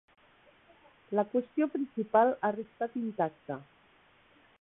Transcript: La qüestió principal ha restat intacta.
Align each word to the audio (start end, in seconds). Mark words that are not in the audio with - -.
La 1.19 1.25
qüestió 1.33 1.67
principal 1.75 2.33
ha 2.41 2.51
restat 2.57 2.97
intacta. 3.03 3.59